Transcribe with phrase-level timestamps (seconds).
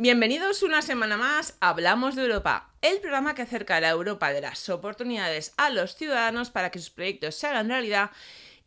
[0.00, 4.32] Bienvenidos una semana más a Hablamos de Europa, el programa que acerca a la Europa
[4.32, 8.12] de las oportunidades a los ciudadanos para que sus proyectos se hagan realidad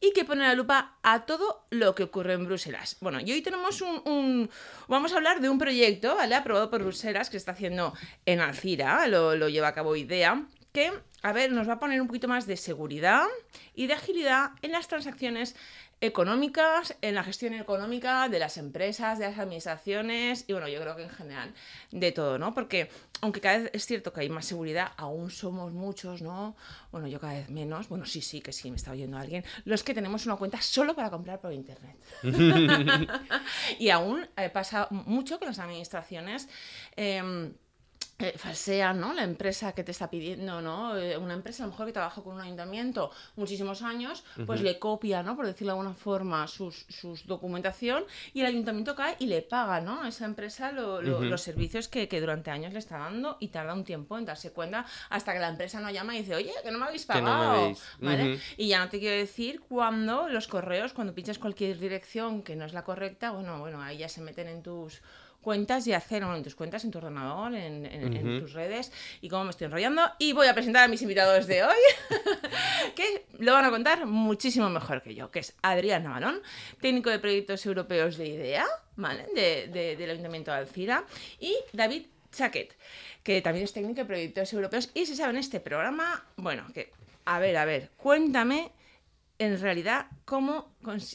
[0.01, 2.97] y que pone la lupa a todo lo que ocurre en Bruselas.
[2.99, 4.49] Bueno, y hoy tenemos un,
[4.89, 6.35] Vamos a hablar de un proyecto, ¿vale?
[6.35, 7.93] Aprobado por Bruselas que está haciendo
[8.25, 10.91] en Alcira, lo, lo lleva a cabo IDEA, que,
[11.21, 13.25] a ver, nos va a poner un poquito más de seguridad
[13.73, 15.55] y de agilidad en las transacciones
[16.01, 20.95] económicas, en la gestión económica de las empresas, de las administraciones y bueno, yo creo
[20.95, 21.53] que en general
[21.91, 22.53] de todo, ¿no?
[22.55, 22.89] Porque
[23.21, 26.55] aunque cada vez es cierto que hay más seguridad, aún somos muchos, ¿no?
[26.91, 29.83] Bueno, yo cada vez menos, bueno, sí, sí, que sí, me está oyendo alguien, los
[29.83, 31.95] que tenemos una cuenta solo para comprar por internet.
[33.79, 36.49] y aún eh, pasa mucho que las administraciones...
[36.95, 37.53] em,
[38.21, 39.13] eh, falsean, ¿no?
[39.13, 40.97] La empresa que te está pidiendo, ¿no?
[40.97, 44.79] Eh, una empresa a lo mejor que trabajó con un ayuntamiento muchísimos años, pues le
[44.79, 45.35] copia, ¿no?
[45.35, 48.03] Por decirlo de alguna forma, sus, sus documentación
[48.33, 50.01] y el ayuntamiento cae y le paga, ¿no?
[50.03, 53.47] A esa empresa lo- lo- los servicios que, que durante años le está dando y
[53.49, 56.51] tarda un tiempo en darse cuenta hasta que la empresa no llama y dice, oye,
[56.63, 57.53] que no me habéis Que no me pagado.
[57.99, 58.23] ¿vale?
[58.57, 62.65] Y ya no te quiero decir cuando los correos, cuando pinchas cualquier dirección que no
[62.65, 65.01] es la correcta, bueno, bueno, ahí ya se meten en tus
[65.41, 68.39] cuentas y bueno, en tus cuentas, en tu ordenador, en, en- en Ujú.
[68.41, 70.01] tus redes y cómo me estoy enrollando.
[70.19, 71.75] Y voy a presentar a mis invitados de hoy,
[72.95, 76.41] que lo van a contar muchísimo mejor que yo, que es Adrián Navarón,
[76.79, 79.25] técnico de proyectos europeos de IDEA, ¿vale?
[79.35, 81.03] De- de- del Ayuntamiento de Alcira,
[81.39, 82.75] y David Chaquet,
[83.23, 86.91] que también es técnico de proyectos europeos y se sabe en este programa, bueno, que,
[87.25, 88.71] a ver, a ver, cuéntame
[89.41, 90.71] en realidad cómo,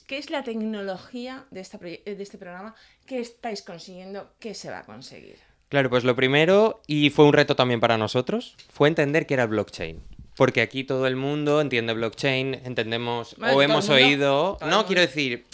[0.08, 2.74] qué es la tecnología de, esta de este programa,
[3.06, 5.36] qué estáis consiguiendo, qué se va a conseguir.
[5.68, 9.44] Claro, pues lo primero, y fue un reto también para nosotros, fue entender qué era
[9.44, 10.02] el blockchain.
[10.36, 15.00] Porque aquí todo el mundo entiende blockchain, entendemos Bueno, o hemos mundo, oído, no quiero
[15.00, 15.46] decir,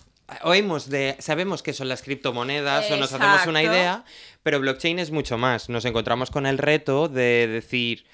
[0.42, 4.04] oímos de, sabemos qué son las criptomonedas o nos hacemos una idea,
[4.42, 5.68] pero blockchain es mucho más.
[5.68, 8.06] Nos encontramos con el reto de decir,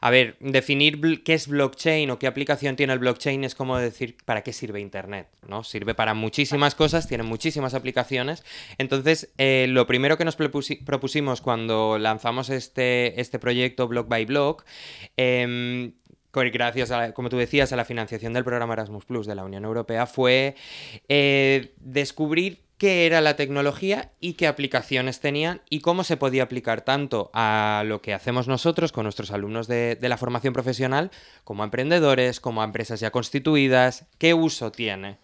[0.00, 4.16] a ver, definir qué es blockchain o qué aplicación tiene el blockchain es como decir
[4.24, 5.62] para qué sirve Internet, ¿no?
[5.64, 8.44] Sirve para muchísimas cosas, tiene muchísimas aplicaciones.
[8.78, 14.24] Entonces, eh, lo primero que nos propusi- propusimos cuando lanzamos este, este proyecto Block by
[14.24, 14.64] Block,
[16.30, 19.44] con- gracias, a, como tú decías, a la financiación del programa Erasmus Plus de la
[19.44, 20.54] Unión Europea, fue
[21.08, 26.80] eh, descubrir qué era la tecnología y qué aplicaciones tenían y cómo se podía aplicar
[26.80, 31.10] tanto a lo que hacemos nosotros con nuestros alumnos de, de la formación profesional,
[31.44, 35.18] como a emprendedores, como a empresas ya constituidas, qué uso tiene.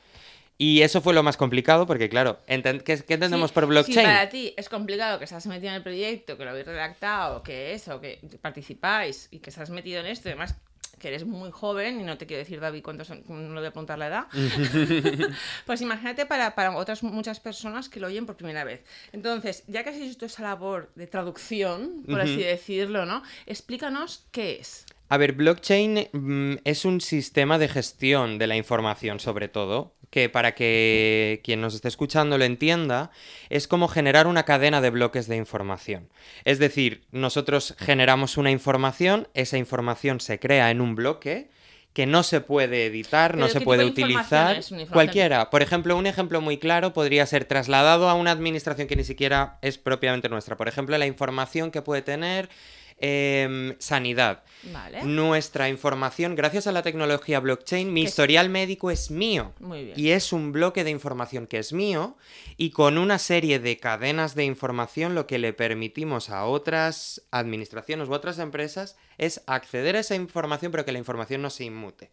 [0.58, 3.98] Y eso fue lo más complicado porque, claro, ¿qué, qué entendemos Sí, por blockchain?
[4.00, 7.42] Si para ti es complicado que estás metido en el proyecto, que lo habéis redactado,
[7.42, 10.56] que eso, que participáis y que estás metido en esto, y además
[10.98, 13.66] que eres muy joven, y no te quiero decir, David, cuántos son, no le voy
[13.66, 14.26] a preguntar la edad,
[15.66, 18.82] pues imagínate para, para otras muchas personas que lo oyen por primera vez.
[19.12, 23.22] Entonces, ya que has hecho esa labor de traducción, por así decirlo, ¿no?
[23.46, 24.86] Explícanos qué es.
[25.08, 30.28] A ver, blockchain mm, es un sistema de gestión de la información, sobre todo, que
[30.28, 33.10] para que quien nos esté escuchando lo entienda,
[33.48, 36.08] es como generar una cadena de bloques de información.
[36.44, 41.50] Es decir, nosotros generamos una información, esa información se crea en un bloque
[41.96, 44.60] que no se puede editar, ¿Pero no se puede utilizar.
[44.92, 45.48] Cualquiera.
[45.48, 49.58] Por ejemplo, un ejemplo muy claro podría ser trasladado a una administración que ni siquiera
[49.62, 50.58] es propiamente nuestra.
[50.58, 52.50] Por ejemplo, la información que puede tener
[52.98, 54.42] em, sanidad.
[54.72, 55.04] Vale.
[55.04, 59.52] Nuestra información, gracias a la tecnología blockchain, mi es- historial médico es mío.
[59.60, 59.98] Muy bien.
[60.00, 62.16] Y es un bloque de información que es mío
[62.56, 68.08] y con una serie de cadenas de información lo que le permitimos a otras administraciones
[68.08, 72.10] u otras empresas es acceder a esa información pero que la información no se inmute.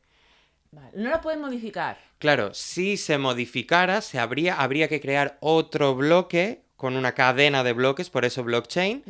[0.72, 0.90] Vale.
[0.96, 2.00] No la pueden modificar.
[2.18, 7.72] Claro, si se modificara, se habría, habría que crear otro bloque con una cadena de
[7.72, 9.06] bloques, por eso blockchain,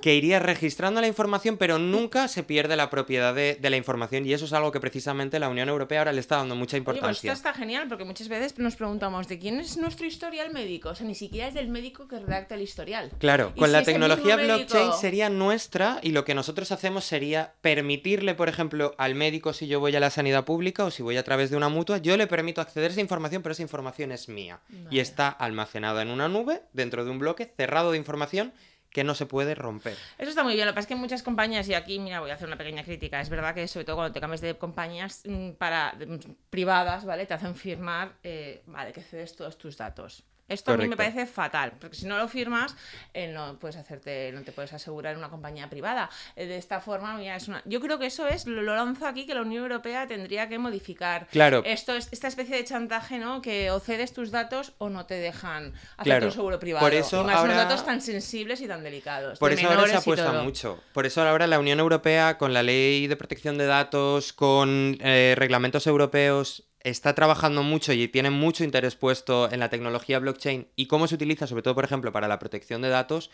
[0.00, 4.24] que iría registrando la información, pero nunca se pierde la propiedad de, de la información
[4.24, 6.84] y eso es algo que precisamente la Unión Europea ahora le está dando mucha Oye,
[6.84, 7.32] pues esto importancia.
[7.34, 10.88] está genial porque muchas veces nos preguntamos de quién es nuestro historial médico.
[10.88, 13.10] O sea, ni siquiera es del médico que redacta el historial.
[13.18, 17.52] Claro, con si la tecnología blockchain médico- sería nuestra y lo que nosotros hacemos sería
[17.60, 21.18] permitirle, por ejemplo, al médico si yo voy a la sanidad pública o si voy
[21.18, 24.10] a través de una mutua, yo le permito acceder a esa información, pero esa información
[24.10, 28.52] es mía y está almacenada en una nube dentro de un bloque cerrado de información
[28.90, 29.96] que no se puede romper.
[30.18, 30.66] Eso está muy bien.
[30.66, 32.82] Lo que pasa es que muchas compañías, y aquí, mira, voy a hacer una pequeña
[32.82, 33.20] crítica.
[33.20, 36.18] Es verdad que, sobre todo cuando te cambias de compañías mm, para mm,
[36.50, 37.26] privadas, ¿vale?
[37.26, 40.24] Te hacen firmar, eh, vale, que cedes todos tus datos.
[40.50, 42.74] Esto a mí me parece fatal, porque si no lo firmas,
[43.14, 46.10] eh, no puedes hacerte, no te puedes asegurar en una compañía privada.
[46.36, 47.62] Eh, de esta forma, mira, es una.
[47.64, 50.58] Yo creo que eso es, lo, lo lanzo aquí, que la Unión Europea tendría que
[50.58, 51.28] modificar.
[51.30, 51.62] Claro.
[51.64, 53.40] Esto es esta especie de chantaje, ¿no?
[53.40, 56.26] Que o cedes tus datos o no te dejan hacer Claro.
[56.26, 56.84] un seguro privado.
[56.84, 59.38] Por eso y más ahora- unos datos tan sensibles y tan delicados.
[59.38, 60.82] Por de eso ahora se apuesta mucho.
[60.92, 65.34] Por eso ahora la Unión Europea, con la ley de protección de datos, con eh,
[65.36, 70.86] reglamentos europeos, está trabajando mucho y tiene mucho interés puesto en la tecnología blockchain y
[70.86, 73.30] cómo se utiliza, sobre todo, por ejemplo, para la protección de datos.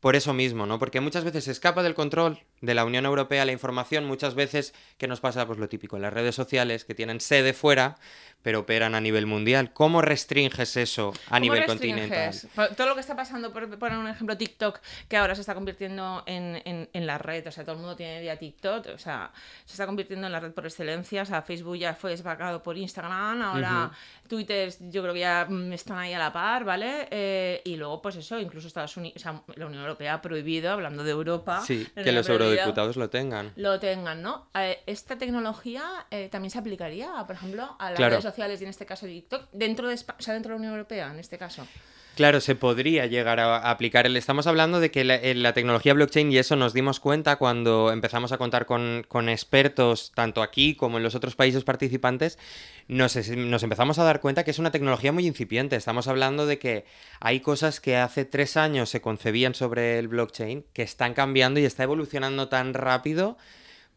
[0.00, 0.78] Por eso mismo, ¿no?
[0.78, 4.74] Porque muchas veces se escapa del control de la Unión Europea la información, muchas veces
[4.98, 7.96] que nos pasa pues lo típico en las redes sociales que tienen sede fuera,
[8.42, 9.72] pero operan a nivel mundial.
[9.72, 12.46] ¿Cómo restringes eso a ¿Cómo nivel restringes?
[12.46, 12.76] continental?
[12.76, 16.22] Todo lo que está pasando, por poner un ejemplo, TikTok, que ahora se está convirtiendo
[16.26, 19.30] en, en- en la red, o sea, todo el mundo tiene ya TikTok, o sea,
[19.64, 22.76] se está convirtiendo en la red por excelencia, o sea, Facebook ya fue desbancado por
[22.76, 23.90] Instagram, ahora
[24.28, 27.08] Twitter yo creo que ya mm, están ahí a la par, ¿vale?
[27.10, 30.70] Eh, y luego, pues eso, incluso Estados Unidos, o sea, la Unión Europea ha prohibido,
[30.70, 32.28] hablando de Europa, Sí, que los
[32.58, 33.52] eurodiputados lo tengan.
[33.56, 34.48] lo tengan, ¿no?
[34.54, 38.10] Eh, esta tecnología eh, también se aplicaría, por ejemplo, a las Claro.
[38.10, 40.72] redes sociales y en este caso TikTok, dentro de, o sea, dentro de la Unión
[40.74, 41.66] Europea, en este caso.
[42.14, 44.06] Claro, se podría llegar a aplicar.
[44.06, 48.38] Estamos hablando de que la, tecnología blockchain, y eso nos dimos cuenta cuando empezamos a
[48.38, 52.38] contar con, con expertos, tanto aquí como en los otros países participantes,
[52.86, 55.74] nos, es- nos empezamos a dar cuenta que es una tecnología muy incipiente.
[55.74, 56.84] Estamos hablando de que
[57.18, 61.64] hay cosas que hace tres años se concebían sobre el blockchain, que están cambiando y
[61.64, 63.36] está evolucionando tan rápido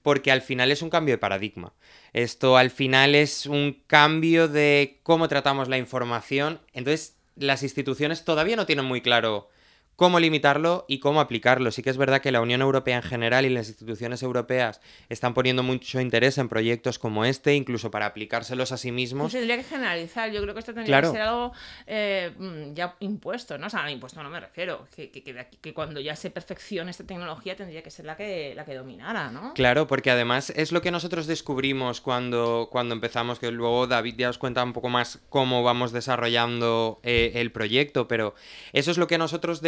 [0.01, 1.73] porque al final es un cambio de paradigma.
[2.13, 6.61] Esto al final es un cambio de cómo tratamos la información.
[6.73, 9.49] Entonces, las instituciones todavía no tienen muy claro
[9.97, 11.71] cómo limitarlo y cómo aplicarlo.
[11.71, 14.79] Sí que es verdad que la Unión Europea en general y las instituciones europeas
[15.09, 19.31] están poniendo mucho interés en proyectos como este, incluso para aplicárselos a sí Pues mismos.
[19.31, 20.31] se tendría que generalizar.
[20.31, 21.11] Yo creo que esto tendría Claro.
[21.11, 21.51] que ser algo
[21.87, 23.67] eh, mm, ya impuesto, ¿no?
[23.67, 24.87] O sea, impuesto no me refiero.
[24.95, 28.05] Que, que, que de aquí- que cuando ya se perfeccione esta tecnología tendría que ser
[28.05, 29.53] la que, la que dominara, ¿no?
[29.55, 34.29] Claro, porque además es lo que nosotros descubrimos cuando, cuando empezamos, que luego David ya
[34.29, 38.35] os cuenta un poco más cómo vamos desarrollando eh, el proyecto, pero
[38.73, 39.61] eso es lo que nosotros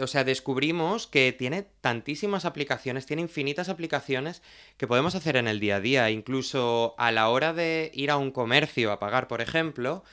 [0.00, 4.42] o sea, descubrimos que tiene tantísimas aplicaciones, tiene infinitas aplicaciones
[4.76, 8.16] que podemos hacer en el día a día, incluso a la hora de ir a
[8.16, 10.04] un comercio a pagar, por ejemplo.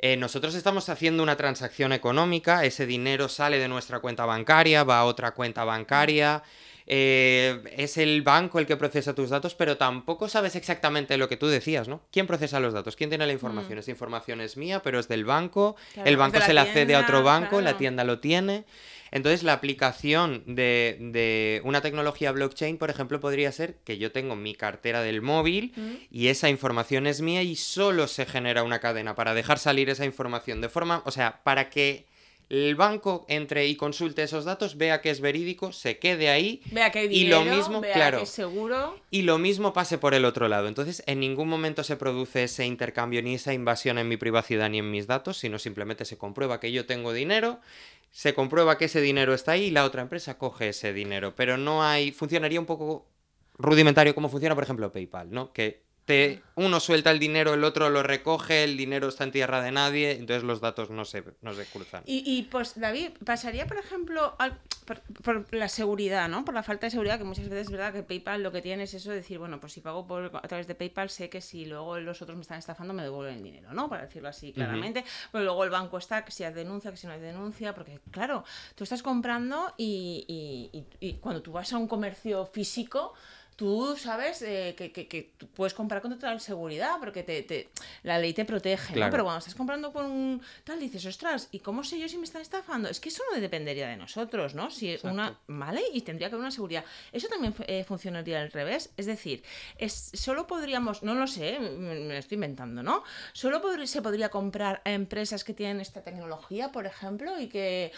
[0.00, 5.00] eh, nosotros estamos haciendo una transacción económica, ese dinero sale de nuestra cuenta bancaria, va
[5.00, 6.42] a otra cuenta bancaria,
[6.90, 11.36] eh, es el banco el que procesa tus datos, pero tampoco sabes exactamente lo que
[11.36, 12.00] tú decías, ¿no?
[12.10, 12.96] ¿Quién procesa los datos?
[12.96, 13.78] ¿Quién tiene la información?
[13.78, 16.94] Esa información es mía, pero es del banco, Claro, el banco la se la cede
[16.94, 18.64] a otro tienda, banco, la tienda lo tiene.
[19.10, 24.36] Entonces, la aplicación de, de una tecnología blockchain, por ejemplo, podría ser que yo tengo
[24.36, 25.94] mi cartera del móvil Mm.
[26.10, 30.04] y esa información es mía y solo se genera una cadena para dejar salir esa
[30.04, 32.06] información de forma, o sea, para que
[32.50, 36.90] el banco entre y consulte esos datos, vea que es verídico, se quede ahí Vea
[36.90, 38.98] que hay y lo dinero, mismo, vea claro, que es seguro.
[39.10, 40.66] y lo mismo pase por el otro lado.
[40.66, 44.78] Entonces, en ningún momento se produce ese intercambio ni esa invasión en mi privacidad ni
[44.78, 47.60] en mis datos, sino simplemente se comprueba que yo tengo dinero,
[48.10, 51.34] se comprueba que ese dinero está ahí y la otra empresa coge ese dinero.
[51.36, 52.12] Pero no hay.
[52.12, 53.08] Funcionaría un poco
[53.54, 55.52] rudimentario como funciona, por ejemplo, PayPal, ¿no?
[55.52, 59.60] Que te, uno suelta el dinero, el otro lo recoge, el dinero está en tierra
[59.60, 62.02] de nadie, entonces los datos no se, no se cruzan.
[62.06, 66.46] Y, y, pues, David, pasaría, por ejemplo, al- por, por la seguridad, ¿no?
[66.46, 68.84] Por la falta de seguridad, que muchas veces es verdad que PayPal lo que tiene
[68.84, 71.42] es eso de decir, bueno, pues si pago por, a través de PayPal, sé que
[71.42, 73.90] si luego los otros me están estafando, me devuelven el dinero, ¿no?
[73.90, 75.04] Para decirlo así claramente.
[75.30, 78.00] Pero luego el banco está, que si hay denuncia, que si no hay denuncia, porque,
[78.10, 78.44] claro,
[78.76, 83.12] tú estás comprando y, y- y- y cuando tú vas a un comercio físico,
[83.58, 87.68] tú sabes eh, que, que- que tú puedes comprar con total seguridad porque te, te-
[88.04, 89.10] la ley te protege, ¿no?
[89.10, 92.24] Pero cuando estás comprando con un tal, dices, ostras, ¿y cómo sé yo si me
[92.24, 92.88] están estafando?
[92.88, 94.70] Es que eso no dependería de nosotros, ¿no?
[94.70, 95.82] Si una, ¿vale?
[95.92, 96.84] Y tendría que haber una seguridad.
[97.10, 98.90] Eso también eh, funcionaría al revés.
[98.96, 99.42] Es decir,
[99.76, 103.02] es, solo podríamos, no lo sé, me, me lo estoy inventando, ¿no?
[103.32, 107.90] Solo se podría comprar a empresas que tienen esta tecnología, por ejemplo, y que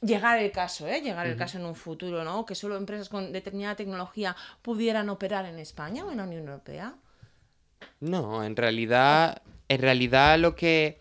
[0.00, 1.00] llegar el caso, ¿eh?
[1.00, 2.46] Llegar el caso en un futuro, ¿no?
[2.46, 6.94] Que solo empresas con determinada tecnología pudieran operar en España o en la Unión Europea.
[8.00, 11.00] No, en realidad, en realidad lo que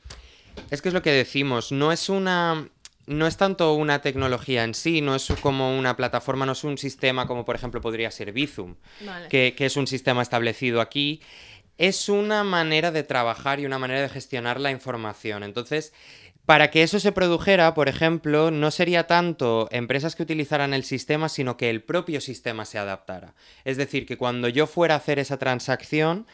[0.72, 2.70] es que es lo que decimos, no es una
[3.08, 6.77] no es tanto una tecnología en sí, no es como una plataforma, no es un
[6.77, 9.29] sistema como por ejemplo podría ser Bizum, Vale.
[9.29, 11.22] que, que es un sistema establecido aquí,
[11.79, 15.44] es una manera de trabajar y una manera de gestionar la información.
[15.44, 15.94] Entonces,
[16.50, 21.29] para que eso se produjera, por ejemplo, no sería tanto empresas que utilizaran el sistema,
[21.29, 23.36] sino que el propio sistema se adaptara.
[23.65, 26.25] Es decir, que cuando yo fuera a hacer esa transacción,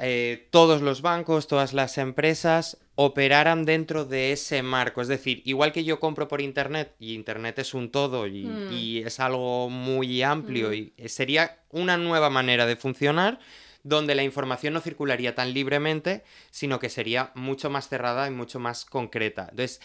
[0.00, 5.02] eh, todos los bancos, todas las empresas operaran dentro de ese marco.
[5.02, 9.06] Es decir, igual que yo compro por Internet, y Internet es un todo y, mm.
[9.06, 10.72] es algo muy amplio, mm.
[10.72, 13.38] y sería una nueva manera de funcionar
[13.82, 18.58] donde la información no circularía tan libremente, sino que sería mucho más cerrada y mucho
[18.58, 19.48] más concreta.
[19.50, 19.80] Entonces,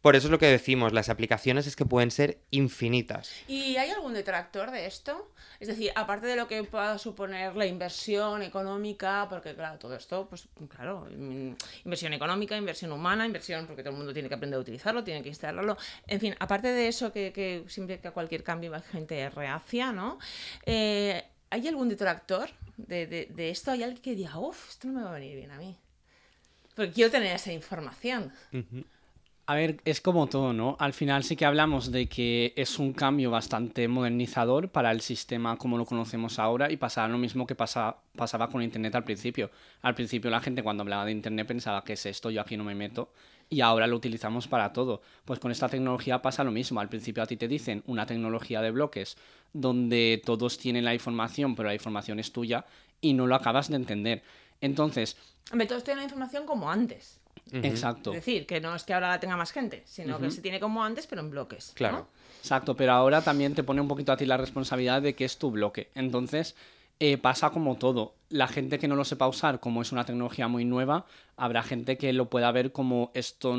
[0.00, 3.32] por eso es lo que decimos, las aplicaciones es que pueden ser infinitas.
[3.46, 5.30] ¿Y hay algún detractor de esto?
[5.58, 10.26] Es decir, aparte de lo que pueda suponer la inversión económica, porque claro, todo esto,
[10.26, 11.52] pues claro, mm,
[11.84, 15.22] inversión económica, inversión humana, inversión porque todo el mundo tiene que aprender a utilizarlo, tiene
[15.22, 15.76] que instalarlo.
[16.06, 20.18] En fin, aparte de eso, que, siempre que cualquier cambio va gente reacia, ¿no?
[20.64, 23.72] Eh, ¿Hay algún detractor de, esto?
[23.72, 25.76] ¿Hay alguien que diga, uff, esto no me va a venir bien a mí?
[26.74, 28.32] Porque quiero tener esa información.
[29.46, 30.76] A ver, es como todo, ¿no?
[30.78, 35.56] Al final sí que hablamos de que es un cambio bastante modernizador para el sistema
[35.56, 39.50] como lo conocemos ahora y pasará lo mismo que pasa, pasaba con Internet al principio.
[39.82, 42.62] Al principio la gente cuando hablaba de Internet pensaba que es esto, yo aquí no
[42.62, 43.12] me meto
[43.50, 45.02] y ahora lo utilizamos para todo.
[45.24, 46.80] Pues con esta tecnología pasa lo mismo.
[46.80, 49.16] Al principio a ti te dicen una tecnología de bloques
[49.52, 52.64] donde todos tienen la información, pero la información es tuya
[53.00, 54.22] y no lo acabas de entender.
[54.60, 55.16] Entonces...
[55.68, 57.18] todos tienen la información como antes.
[57.52, 58.10] Exacto.
[58.10, 60.60] Es decir, que no es que ahora la tenga más gente, sino que se tiene
[60.60, 61.72] como antes, pero en bloques.
[61.74, 62.06] Claro.
[62.38, 65.38] Exacto, pero ahora también te pone un poquito a ti la responsabilidad de que es
[65.38, 65.90] tu bloque.
[65.96, 66.54] Entonces,
[67.00, 68.14] eh, pasa como todo.
[68.28, 71.98] La gente que no lo sepa usar, como es una tecnología muy nueva, habrá gente
[71.98, 73.56] que lo pueda ver como esto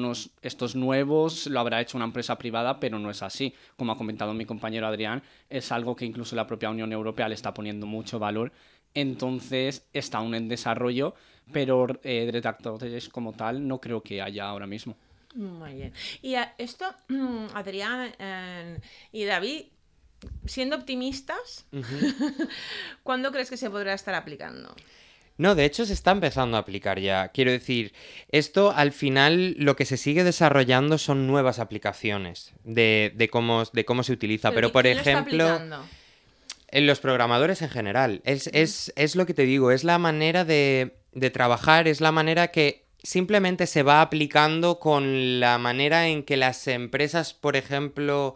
[0.76, 3.54] nuevos, lo habrá hecho una empresa privada, pero no es así.
[3.76, 7.36] Como ha comentado mi compañero Adrián, es algo que incluso la propia Unión Europea le
[7.36, 8.54] está poniendo mucho valor.
[8.94, 11.16] Entonces está aún en desarrollo
[11.52, 14.96] pero eh, detractores como tal no creo que haya ahora mismo.
[15.36, 15.94] Muy bien.
[16.22, 16.86] Y esto,
[17.54, 18.14] Adrián
[19.12, 19.64] y David,
[20.46, 21.66] siendo optimistas,
[23.04, 24.76] ¿cuándo crees que se podrá estar aplicando?
[25.38, 27.30] No, de hecho se está empezando a aplicar ya.
[27.30, 27.94] Quiero decir,
[28.30, 33.86] esto al final lo que se sigue desarrollando son nuevas aplicaciones de, de cómo, de
[33.86, 34.52] cómo se utiliza.
[34.52, 35.60] Pero, por ejemplo,
[36.68, 38.22] en los programadores en general.
[38.24, 42.12] Es, es, es lo que te digo, es la manera de, de trabajar es la
[42.12, 48.36] manera que simplemente se va aplicando con la manera en que las empresas, por ejemplo,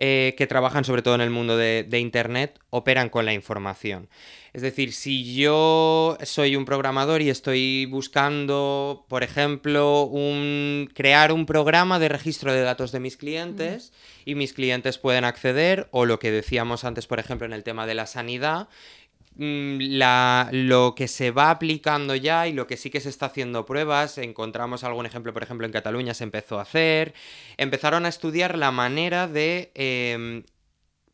[0.00, 4.08] eh, que trabajan sobre todo en el mundo de, Internet, operan con la información.
[4.52, 11.46] Es decir, si yo soy un programador y estoy buscando, por ejemplo, un, crear un
[11.46, 13.92] programa de registro de datos de mis clientes
[14.24, 17.84] y mis clientes pueden acceder, o lo que decíamos antes, por ejemplo, en el tema
[17.84, 18.68] de la sanidad,
[19.38, 23.64] la, lo que se va aplicando ya y lo que sí que se está haciendo
[23.64, 27.14] pruebas, encontramos algún ejemplo, por ejemplo, en Cataluña se empezó a hacer,
[27.56, 30.42] empezaron a estudiar la manera de, em,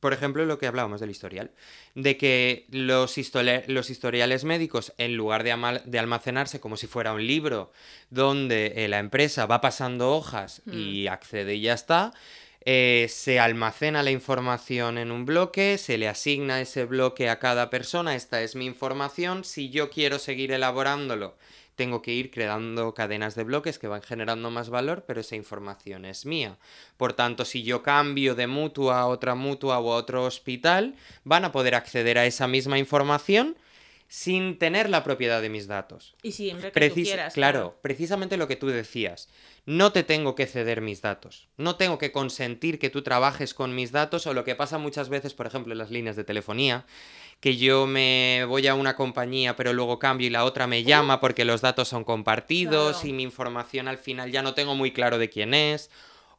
[0.00, 1.50] por ejemplo, lo que hablábamos del historial,
[1.94, 3.14] de que los,
[3.66, 7.72] los historiales médicos, en lugar de, de, almacenarse como si fuera un libro,
[8.08, 11.12] donde eh, la empresa va pasando hojas y mm.
[11.12, 12.14] accede y ya está,
[12.66, 17.68] eh, se almacena la información en un bloque, se le asigna ese bloque a cada
[17.68, 21.36] persona, esta es mi información, si yo quiero seguir elaborándolo,
[21.76, 26.04] tengo que ir creando cadenas de bloques que van generando más valor, pero esa información
[26.04, 26.56] es mía.
[26.96, 30.94] Por tanto, si yo cambio de mutua a otra mutua o a otro hospital,
[31.24, 33.56] van a poder acceder a esa misma información
[34.08, 36.14] sin tener la propiedad de mis datos.
[36.22, 37.34] Y siempre que tú quieras.
[37.34, 39.28] Claro, precisamente lo que tú decías.
[39.66, 41.48] No te tengo que ceder mis datos.
[41.56, 45.08] No tengo que consentir que tú trabajes con mis datos o lo que pasa muchas
[45.08, 46.84] veces, por ejemplo, en las líneas de telefonía,
[47.40, 51.18] que yo me voy a una compañía pero luego cambio y la otra me llama
[51.20, 55.18] porque los datos son compartidos y mi información al final ya no tengo muy claro
[55.18, 55.90] de quién es.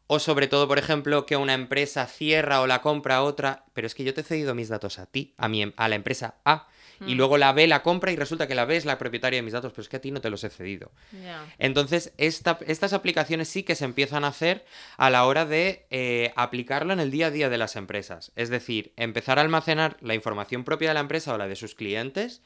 [0.07, 3.87] O sobre todo, por ejemplo, que una empresa cierra o la compra a otra, pero
[3.87, 5.95] es que yo te he cedido mis datos a ti, a, mi, em, a la
[5.95, 6.67] empresa A
[7.01, 7.17] y mm.
[7.17, 9.53] luego la B la compra y resulta que la B es la propietaria de mis
[9.53, 10.91] datos, pero es que a ti no te los he cedido.
[11.57, 14.65] Entonces, estas aplicaciones sí que se empiezan a hacer
[14.97, 18.31] a la hora de eh, aplicarlo en el día a día de las empresas.
[18.35, 21.75] Es decir, empezar a almacenar la información propia de la empresa o la de sus
[21.75, 22.41] clientes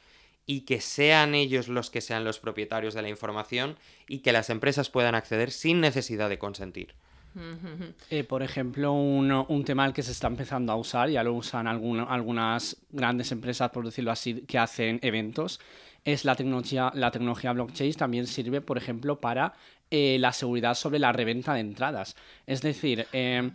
[0.46, 3.78] y que sean ellos los que sean los propietarios de la información
[4.08, 6.96] y que las empresas puedan acceder sin necesidad de consentir.
[8.10, 11.68] Eh, por ejemplo, un, tema al que se está empezando a usar, ya lo usan
[11.68, 15.60] algunas grandes empresas, por decirlo así, que hacen eventos,
[16.06, 19.54] es la tecnología, la tecnología blockchain también sirve, por ejemplo, para
[19.92, 22.16] eh, la seguridad sobre la reventa de entradas.
[22.46, 23.52] Es decir, em,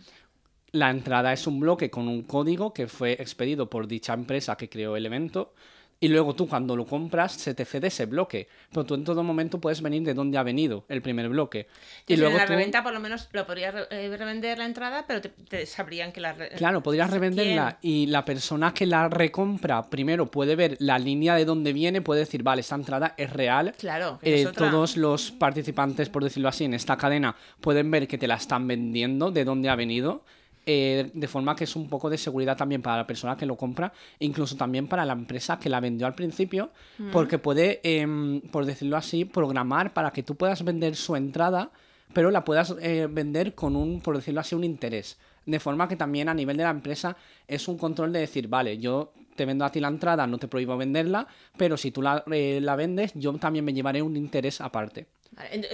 [0.71, 4.69] la entrada es un bloque con un código que fue expedido por dicha empresa que
[4.69, 5.53] creó el evento.
[5.99, 8.47] Y luego tú cuando lo compras se te cede ese bloque.
[8.69, 11.67] Pero tú en todo momento puedes venir de dónde ha venido el primer bloque.
[12.05, 14.65] Y Entonces, luego en la tú- reventa por lo menos lo podrías eh, revender la
[14.65, 16.33] entrada, pero te, te sabrían que la...
[16.33, 21.35] re- Claro, podrías revenderla y la persona que la recompra primero puede ver la línea
[21.35, 23.73] de dónde viene, puede decir, vale, esta entrada es real.
[23.77, 24.69] Claro, que Eh, es otra.
[24.69, 28.67] todos los participantes, por decirlo así, en esta cadena pueden ver que te la están
[28.67, 30.23] vendiendo, de dónde ha venido.
[30.65, 33.55] Eh, de forma que es un poco de seguridad también para la persona que lo
[33.55, 36.71] compra, e incluso también para la empresa que la vendió al principio,
[37.11, 41.71] porque puede, em, por decirlo así, programar para que tú puedas vender su entrada,
[42.13, 45.17] pero la puedas eh, vender con un, por decirlo así, un interés.
[45.45, 47.15] De forma que también a nivel de la empresa
[47.47, 50.47] es un control de decir, vale, yo te vendo a ti la entrada, no te
[50.47, 54.61] prohíbo venderla, pero si tú la, eh, la vendes, yo también me llevaré un interés
[54.61, 55.07] aparte.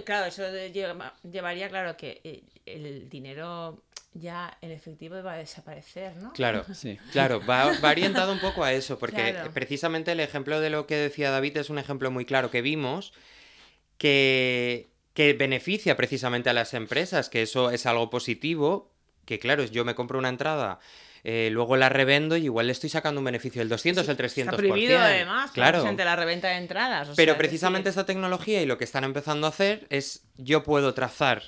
[0.06, 0.44] Claro, eso
[1.24, 6.34] llevaría, claro, que eh, el dinero ya en efectivo va a desaparecer, ¿no?
[6.34, 6.98] Claro, Sí.
[7.12, 9.52] claro, va, va orientado un poco a eso, porque Claro.
[9.54, 13.14] precisamente el ejemplo de lo que decía David es un ejemplo muy claro que vimos
[13.98, 18.92] que, que beneficia precisamente a las empresas, que eso es algo positivo,
[19.26, 20.80] que claro, yo me compro una entrada,
[21.24, 24.40] eh, luego la revendo y igual le estoy sacando un beneficio del 200, el 300%.
[24.40, 25.86] Está prohibido además, claro.
[25.86, 27.10] ante la reventa de entradas.
[27.10, 30.64] o Pero sea, precisamente esta tecnología y lo que están empezando a hacer es yo
[30.64, 31.44] puedo trazar,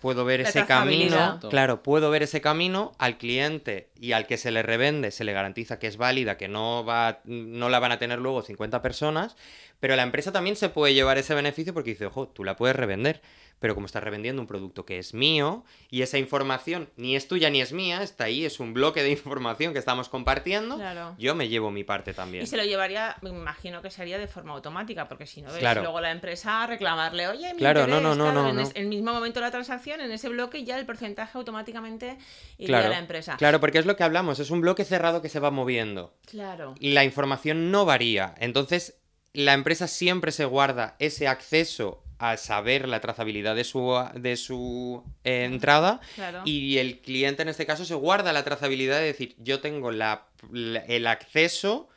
[0.00, 4.38] puedo ver La ese camino, claro, puedo ver ese camino al cliente y al que
[4.38, 7.92] se le revende se le garantiza que es válida, que no va no la van
[7.92, 9.36] a tener luego 50 personas,
[9.80, 12.76] pero la empresa también se puede llevar ese beneficio porque dice, "Ojo, tú la puedes
[12.76, 13.20] revender."
[13.60, 17.50] Pero como estás revendiendo un producto que es mío y esa información ni es tuya
[17.50, 21.14] ni es mía, está ahí, es un bloque de información que estamos compartiendo, Claro.
[21.18, 22.44] yo me llevo mi parte también.
[22.44, 25.58] Y se lo llevaría, me imagino que sería de forma automática, porque si no, ves
[25.58, 25.82] Claro.
[25.82, 28.70] luego la empresa a reclamarle, oye, mi Claro, interés", no, no, claro, no, en no.
[28.74, 32.16] el mismo momento de la transacción, en ese bloque, ya el porcentaje automáticamente
[32.58, 33.36] iría a la empresa.
[33.36, 36.14] claro, porque es lo que hablamos, es un bloque cerrado que se va moviendo.
[36.26, 36.74] Claro.
[36.78, 38.34] y la información no varía.
[38.38, 38.98] Entonces,
[39.32, 45.04] la empresa siempre se guarda ese acceso a saber la trazabilidad de su, de su
[45.24, 46.42] eh, entrada Claro.
[46.44, 50.26] y el cliente en este caso se guarda la trazabilidad de decir yo tengo la,
[50.50, 51.88] la- el acceso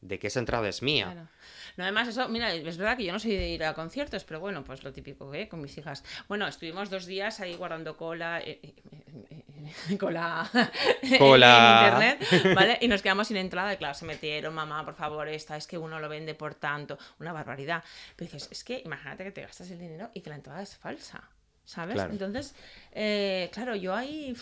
[0.00, 1.06] de que esa entrada es mía.
[1.12, 1.28] Claro.
[1.76, 4.40] No, además, eso, mira, es verdad que yo no soy de ir a conciertos, pero
[4.40, 5.48] bueno, pues lo típico, ¿eh?
[5.48, 6.02] Con mis hijas.
[6.28, 8.74] Bueno, estuvimos dos días ahí guardando cola, eh, eh,
[9.98, 10.48] cola,
[11.18, 11.80] Cola.
[11.98, 12.78] en internet, ¿vale?
[12.80, 15.78] Y nos quedamos sin entrada y claro, se metieron, mamá, por favor, esta, es que
[15.78, 17.82] uno lo vende por tanto, una barbaridad.
[18.16, 20.76] Pero dices, es que imagínate que te gastas el dinero y que la entrada es
[20.76, 21.22] falsa.
[21.64, 21.96] ¿Sabes?
[21.96, 22.12] Claro.
[22.12, 22.54] Entonces,
[22.92, 24.34] eh, claro, yo ahí.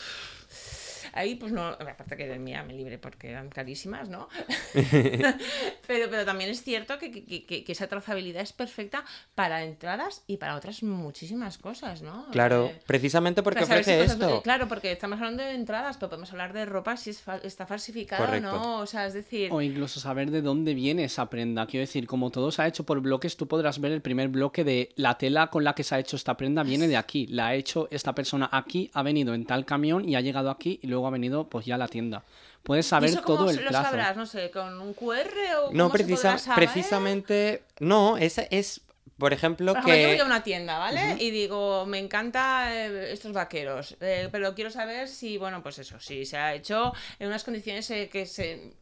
[1.16, 1.66] Ahí, pues no.
[1.68, 4.28] Aparte que de mía me libre porque eran carísimas, ¿no?
[5.86, 10.22] pero, pero también es cierto que, que- que- que esa trazabilidad es perfecta para entradas
[10.26, 12.26] y para otras muchísimas cosas, ¿no?
[12.30, 14.42] Claro, Eh, precisamente porque si ofrece cosas- esto.
[14.42, 17.66] Claro, porque estamos hablando de entradas, pero podemos hablar de ropa si es fa- está
[17.66, 18.78] falsificada o no.
[18.80, 19.50] O sea, es decir.
[19.52, 21.66] O incluso saber de dónde viene esa prenda.
[21.66, 24.64] Quiero decir, como todo se ha hecho por bloques, tú podrás ver el primer bloque
[24.64, 27.26] de la tela con la que se ha hecho esta prenda viene de aquí.
[27.28, 30.78] La ha hecho esta persona aquí, ha venido en tal camión y ha llegado aquí
[30.82, 32.22] y luego ha venido pues ya a la tienda.
[32.62, 33.84] Puedes ¿Y saber cómo todo el lo plazo.
[33.90, 34.16] sabrás?
[34.16, 35.30] No sé, con un QR
[35.64, 36.64] o No, cómo se precisa- podrá saber?
[36.68, 37.62] precisamente.
[37.80, 38.80] No, es, es
[39.18, 40.22] por ejemplo, Por ejemplo, yo voy que.
[40.22, 41.16] a una tienda, ¿vale?
[41.20, 45.98] Y digo, me encanta eh, estos vaqueros, eh, pero quiero saber si, bueno, pues eso,
[46.00, 48.74] si se ha hecho en unas condiciones eh, que se,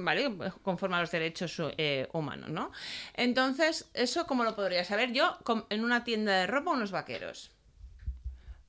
[0.00, 0.34] ¿vale?
[0.62, 2.72] Conforme a los derechos eh, humanos, ¿no?
[3.14, 5.38] Entonces, ¿eso cómo lo podría saber yo
[5.70, 7.52] en una tienda de ropa unos vaqueros?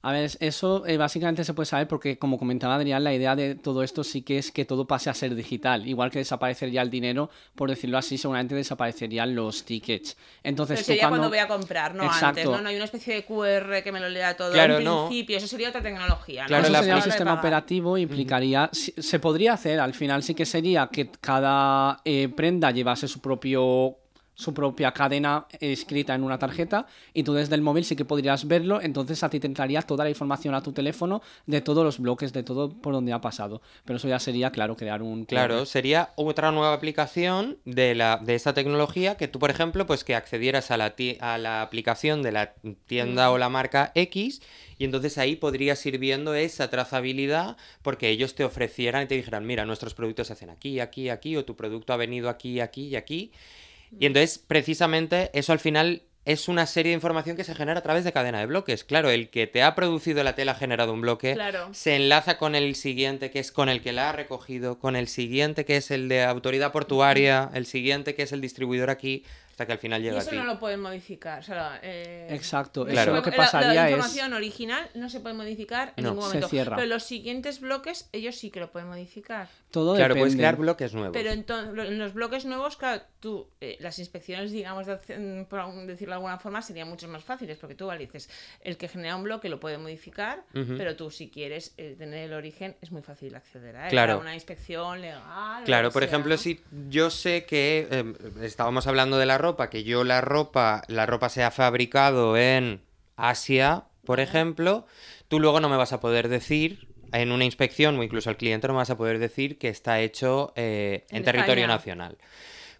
[0.01, 3.55] A ver, eso eh, básicamente se puede saber porque, como comentaba Adrián, la idea de
[3.55, 5.85] todo esto sí que es que todo pase a ser digital.
[5.87, 10.15] Igual que desaparecería el dinero, por decirlo así, seguramente desaparecerían los tickets.
[10.41, 11.17] Entonces, Pero sería cuando...
[11.27, 12.45] cuando voy a comprar, no antes.
[12.45, 12.61] ¿no?
[12.61, 15.07] No hay una especie de QR que me lo lea todo Claro, en no.
[15.07, 16.47] principio, eso sería otra tecnología, ¿no?
[16.47, 20.33] Claro, Eso la sería un sistema operativo, implicaría, si- se podría hacer, al final sí
[20.33, 23.97] que sería que cada eh, prenda llevase su propio
[24.39, 28.47] su propia cadena escrita en una tarjeta y tú desde el móvil sí que podrías
[28.47, 31.99] verlo, entonces a ti te entraría toda la información a tu teléfono de todos los
[31.99, 33.61] bloques, de todo por donde ha pasado.
[33.83, 35.25] Pero eso ya sería, claro, crear un...
[35.25, 40.05] Claro, sería otra nueva aplicación de, la, de esta tecnología que tú, por ejemplo, pues
[40.05, 42.53] que accedieras a la, a la aplicación de la
[42.85, 44.41] tienda o la marca X
[44.77, 49.45] y entonces ahí podrías ir viendo esa trazabilidad porque ellos te ofrecieran y te dijeran,
[49.45, 52.87] mira, nuestros productos se hacen aquí, aquí, aquí, o tu producto ha venido aquí, aquí
[52.87, 53.33] y aquí.
[53.97, 57.83] Y entonces, precisamente, eso al final es una serie de información que se genera a
[57.83, 58.83] través de cadena de bloques.
[58.83, 61.69] Claro, el que te ha producido la tela ha generado un bloque, Claro.
[61.73, 65.07] se enlaza con el siguiente, que es con el que la ha recogido, con el
[65.07, 69.23] siguiente, que es el de autoridad portuaria, el siguiente, que es el distribuidor aquí.
[69.59, 70.37] Hasta que al final Y llega a eso ti.
[70.37, 71.39] no lo pueden modificar.
[71.39, 73.11] o sea, eh, Exacto, eso Claro.
[73.11, 73.91] se lo que la- pasaría la, es...
[73.91, 76.11] información original no se puede modificar en No.
[76.11, 76.47] ningún Se momento.
[76.47, 76.75] cierra.
[76.77, 79.49] Pero los siguientes bloques, ellos sí que lo pueden modificar.
[79.71, 81.11] Todo Claro, puedes crear bloques nuevos.
[81.13, 85.71] Pero entonces, en los bloques nuevos, claro, tú, eh, las inspecciones, digamos, de, hace- por
[85.85, 88.29] decirlo de alguna forma, serían mucho más fáciles, porque tú, vale, dices,
[88.61, 92.33] el que genera un bloque lo puede modificar, pero tú, si quieres eh, tener el
[92.33, 93.89] origen, es muy fácil acceder a él.
[93.91, 94.13] Claro.
[94.13, 95.63] Para una inspección legal.
[95.65, 96.37] Claro, por sea, ejemplo, ¿no?
[96.37, 101.05] si yo sé que eh, estábamos hablando de la ropa, que yo la ropa, la
[101.05, 102.81] ropa se ha fabricado en
[103.15, 104.85] Asia, por ejemplo,
[105.27, 108.67] tú luego no me vas a poder decir en una inspección o incluso al cliente
[108.67, 111.67] no me vas a poder decir que está hecho eh, en, En territorio España.
[111.75, 112.17] nacional.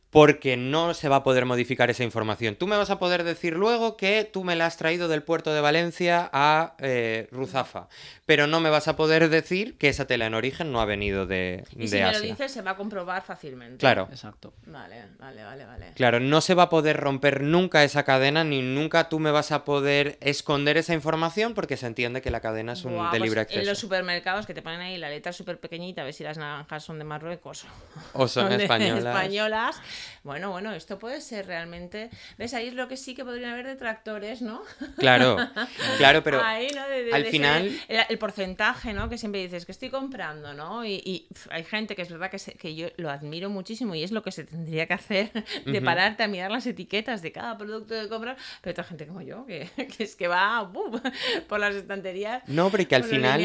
[0.10, 2.56] Porque no se va a poder modificar esa información.
[2.56, 5.54] Tú me vas a poder decir luego que tú me la has traído del puerto
[5.54, 7.88] de Valencia a eh, Ruzafa.
[8.26, 11.26] Pero no me vas a poder decir que esa tela en origen no ha venido
[11.26, 13.78] de, Y de si me lo dices, se va a comprobar fácilmente.
[13.78, 14.08] Claro.
[14.12, 14.54] Exacto.
[14.65, 15.91] Vale, vale, vale, vale.
[15.95, 19.52] Claro, no se va a poder romper nunca esa cadena, ni nunca tú me vas
[19.52, 23.19] a poder esconder esa información porque se entiende que la cadena es un Buah, de
[23.19, 23.69] pues libre En acceso.
[23.69, 26.84] los supermercados que te ponen ahí la letra súper pequeñita, a ver si las naranjas
[26.84, 27.65] son de Marruecos
[28.13, 29.82] O son españolas.
[30.24, 32.10] Bueno, bueno, esto puede ser realmente.
[32.38, 32.54] ¿Ves?
[32.54, 34.62] Ahí es lo que sí que podrían haber detractores, ¿no?
[34.98, 35.38] Claro,
[35.98, 36.88] claro, pero Ahí, ¿no?
[36.88, 39.10] De- de- al de final- el, el porcentaje, ¿no?
[39.10, 40.86] Que siempre dices que estoy comprando, ¿no?
[40.86, 44.12] Y, hay gente que es verdad que, se- que yo lo admiro muchísimo y es
[44.12, 45.32] lo que se tendría que hacer,
[45.66, 49.22] de pararte a mirar las etiquetas de cada producto que compras, pero otra gente como
[49.22, 51.00] yo, que, que es que va ¡bum!
[51.48, 52.44] por las estanterías.
[52.48, 53.42] no, porque al por los final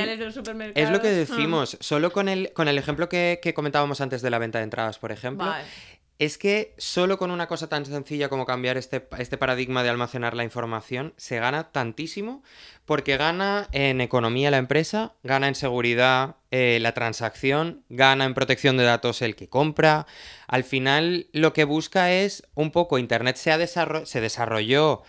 [0.75, 1.77] es lo que decimos.
[1.81, 4.99] Solo con el, con el ejemplo que, que comentábamos antes de la venta de entradas,
[4.99, 5.65] por ejemplo, Vale.
[6.19, 10.35] Es que solo con una cosa tan sencilla como cambiar este, este paradigma de almacenar
[10.35, 12.43] la información se gana tantísimo
[12.85, 18.77] porque gana en economía la empresa, gana en seguridad eh, la transacción, gana en protección
[18.77, 20.07] de datos el que compra.
[20.47, 25.03] Al final lo que busca es un poco, Internet se, ha se desarrolló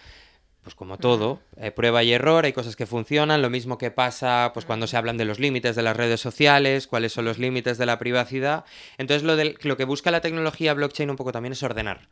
[0.66, 4.50] pues como todo, eh, prueba y error, hay cosas que funcionan, lo mismo que pasa
[4.52, 7.78] pues cuando se hablan de los límites de las redes sociales, cuáles son los límites
[7.78, 8.66] de la privacidad.
[8.98, 12.10] Entonces lo, del- lo que busca la tecnología blockchain un poco también es ordenar.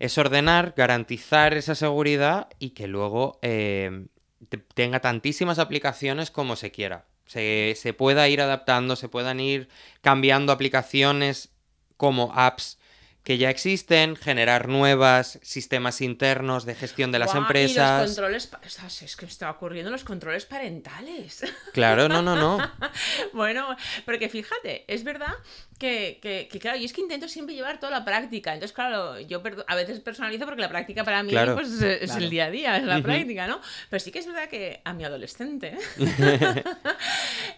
[0.00, 4.06] Es ordenar, garantizar esa seguridad y que luego eh,
[4.48, 7.04] te- tenga tantísimas aplicaciones como se quiera.
[7.26, 9.68] Se, se pueda ir adaptando, se puedan ir
[10.00, 11.50] cambiando aplicaciones
[11.96, 12.76] como apps
[13.24, 18.02] que ya existen, generar nuevas sistemas internos de gestión de las Y empresas.
[18.02, 21.42] los controles, o sea, es que me está ocurriendo los controles parentales.
[21.72, 22.58] Claro, no, no, no.
[23.32, 25.32] bueno, porque fíjate, es verdad
[25.78, 28.54] que, que, que, claro, yo es que intento siempre llevar toda la práctica.
[28.54, 31.54] Entonces, claro, yo a veces personalizo porque la práctica para mí Claro.
[31.54, 32.24] pues, es, Claro.
[32.24, 33.60] el día a día, es la práctica, ¿no?
[33.90, 35.76] Pero sí que es verdad que a mi adolescente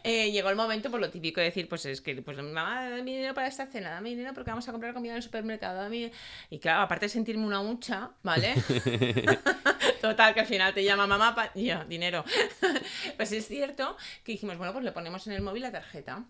[0.03, 3.03] eh, llegó el momento, por lo típico de decir, pues es que, pues mamá, dame
[3.03, 6.13] dinero para esta cena, dame dinero porque vamos a comprar comida en el supermercado, dame...
[6.51, 8.55] Y claro, aparte de sentirme una hucha, ¿vale?
[10.01, 12.25] Total, que al final te llama mamá, pa- y yo, dinero.
[13.17, 16.25] pues es cierto que dijimos, bueno, pues le ponemos en el móvil la tarjeta.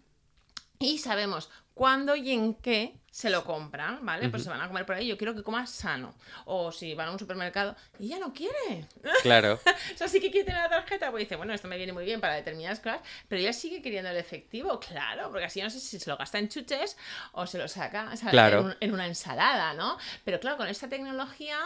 [0.79, 4.28] Y sabemos cuándo y en qué se lo compran, ¿vale?
[4.28, 6.14] Pues se van a comer por ahí, yo quiero que comas sano.
[6.44, 8.86] O si van a un supermercado y ya no quiere.
[9.22, 9.54] Claro.
[9.94, 12.04] O sea, sí que quiere tener la tarjeta, pues dice, bueno, esto me viene muy
[12.04, 15.80] bien para determinadas cosas, pero ella sigue queriendo el efectivo, claro, porque así no sé
[15.80, 16.98] si se lo gasta en chuches
[17.32, 18.60] o se lo saca o sea, Claro.
[18.60, 19.96] en, un- en una ensalada, ¿no?
[20.24, 21.58] Pero claro, con esta tecnología,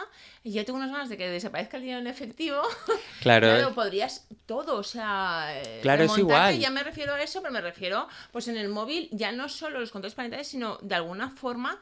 [0.45, 2.61] yo tengo unas ganas de que desaparezca el dinero en efectivo.
[3.21, 3.49] Claro.
[3.49, 5.53] Claro, podrías todo, o sea.
[5.83, 6.57] Claro, es igual.
[6.57, 9.79] Ya me refiero a eso, pero me refiero, pues en el móvil, ya no solo
[9.79, 11.79] los controles parentales, sino de alguna forma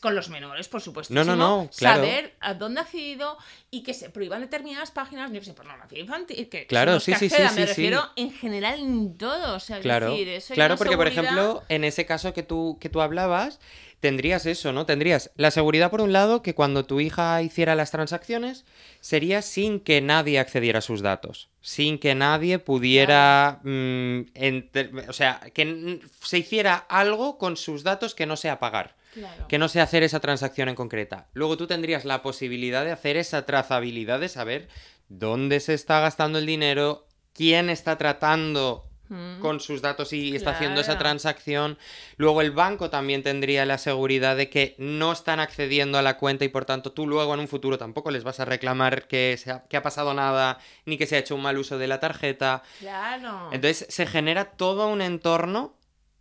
[0.00, 1.14] con los menores, por supuesto.
[1.14, 2.02] No, no, no, claro.
[2.02, 3.36] Saber a dónde ha accedido
[3.70, 6.48] y que se prohíban determinadas páginas, yo que sé, pornografía infantil.
[6.48, 7.64] Que Claro, sí, sí, sí, me sí.
[7.64, 9.54] refiero en general en todo.
[9.54, 12.78] O sea, Claro, decir, eso hay claro porque por ejemplo, en ese caso que tú,
[12.80, 13.60] que tú hablabas,
[14.00, 14.86] tendrías eso, ¿no?
[14.86, 18.64] Tendrías la seguridad por un lado, que cuando tu hija hiciera las transacciones,
[19.00, 25.12] sería sin que nadie accediera a sus datos, sin que nadie pudiera, mm, enter- o
[25.12, 28.96] sea, que se hiciera algo con sus datos que no sea pagar.
[29.12, 29.48] Claro.
[29.48, 31.28] Que no sea hacer esa transacción en concreta.
[31.32, 34.68] Luego tú tendrías la posibilidad de hacer esa trazabilidad de saber
[35.08, 39.40] dónde se está gastando el dinero, quién está tratando Mm.
[39.40, 41.78] con sus datos y está haciendo esa transacción.
[42.16, 46.44] Luego el banco también tendría la seguridad de que no están accediendo a la cuenta
[46.44, 49.50] y por tanto tú luego en un futuro tampoco les vas a reclamar que, se
[49.50, 51.98] ha, que ha pasado nada ni que se ha hecho un mal uso de la
[51.98, 52.62] tarjeta.
[52.78, 53.48] Claro.
[53.50, 55.74] Entonces se genera todo un entorno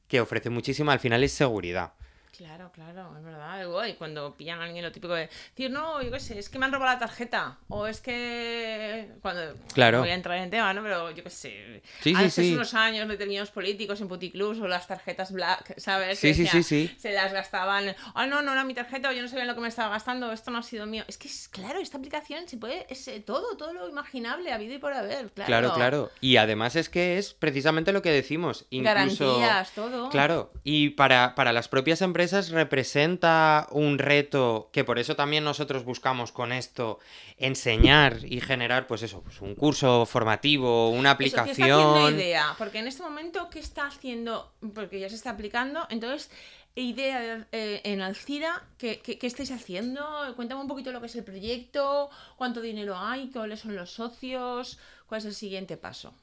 [0.07, 1.93] que ofrece muchísima, al final es seguridad.
[2.39, 3.85] Claro, claro, es verdad.
[3.85, 6.57] Y cuando pillan a alguien lo típico de decir, no, yo qué sé, es que
[6.57, 7.57] me han robado la tarjeta.
[7.67, 9.09] O es que.
[9.21, 9.55] Cuando.
[9.73, 9.99] Claro.
[9.99, 10.81] Voy a entrar en tema, ¿no?
[10.81, 11.81] Pero yo qué sé.
[11.99, 12.53] Sí, sí, Hace sí.
[12.53, 16.17] unos años determinados políticos en puticlubs o las tarjetas black, ¿sabes?
[16.17, 16.95] Sí, Que sí, sí, sí.
[16.97, 17.93] Se las gastaban.
[18.15, 20.31] Ah, no, no era mi tarjeta o yo no sabía lo que me estaba gastando,
[20.31, 21.03] esto no ha sido mío.
[21.09, 22.85] Es que, es, claro, esta aplicación se puede.
[22.89, 25.29] Es eh, todo, todo lo imaginable, habido y por haber.
[25.31, 26.11] Claro, Claro, claro.
[26.21, 28.65] Y además es que es precisamente lo que decimos.
[28.69, 29.39] Incluso...
[29.39, 30.07] Garantías, todo.
[30.07, 35.83] Claro, y para, para las propias empresas representa un reto que por eso también nosotros
[35.83, 36.99] buscamos con esto
[37.37, 42.13] enseñar y generar, pues eso, pues un curso formativo, una Eso, ¿qué está haciendo aplicación.
[42.15, 42.55] idea?
[42.57, 44.53] Porque en este momento, ¿qué está haciendo?
[44.75, 45.85] Porque ya se está aplicando.
[45.89, 46.29] Entonces,
[46.75, 50.05] idea de- eh, en Alcira, ¿qué, qué, qué estáis haciendo?
[50.35, 54.77] Cuéntame un poquito lo que es el proyecto, cuánto dinero hay, cuáles son los socios,
[55.07, 56.13] cuál es el siguiente paso.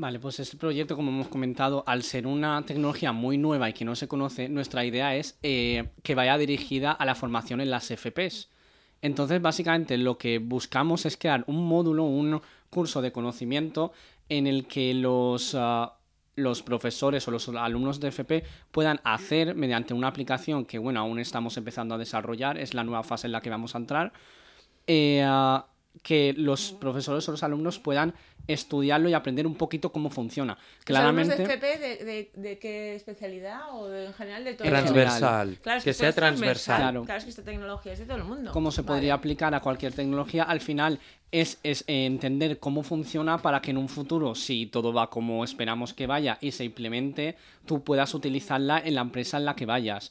[0.00, 3.84] Vale, pues este proyecto, como hemos comentado, al ser una tecnología muy nueva y que
[3.84, 7.90] no se conoce, nuestra idea es eh, que vaya dirigida a la formación en las
[7.90, 8.48] FPs.
[9.02, 13.90] Entonces, básicamente, lo que buscamos es crear un módulo, un curso de conocimiento
[14.28, 15.98] en el que los, ah,
[16.36, 21.18] los profesores o los alumnos de FP puedan hacer mediante una aplicación que, bueno, aún
[21.18, 24.12] estamos empezando a desarrollar, es la nueva fase en la que vamos a entrar,
[24.86, 25.66] eh, ah,
[26.02, 28.14] que los profesores o los alumnos puedan
[28.46, 30.54] estudiarlo y aprender un poquito cómo funciona.
[30.86, 34.54] ¿Los alumnos Claramente, de FP de, de- de qué especialidad o de- en general de
[34.54, 34.68] todo?
[34.68, 35.58] Transversal.
[35.62, 36.76] Claro, es que sea transversal.
[36.78, 37.04] transversal.
[37.04, 37.18] Claro.
[37.18, 38.50] es que esta tecnología es de todo el mundo.
[38.52, 39.20] cómo se podría Vale.
[39.20, 40.98] aplicar a cualquier tecnología, al final
[41.30, 45.44] es, es eh, entender cómo funciona para que en un futuro, si todo va como
[45.44, 49.66] esperamos que vaya y se implemente, tú puedas utilizarla en la empresa en la que
[49.66, 50.10] vayas.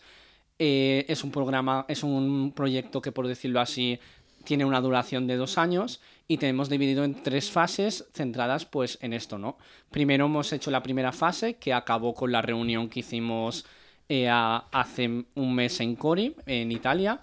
[0.60, 4.00] Eh, es un programa, es un proyecto que, por decirlo así,
[4.48, 9.12] tiene una duración de dos años y tenemos dividido en tres fases centradas pues en
[9.12, 9.58] esto, ¿no?
[9.92, 13.66] Primero hemos hecho la primera fase que acabó con la reunión que hicimos
[14.08, 17.20] eh, hace un mes en Cori, en Italia,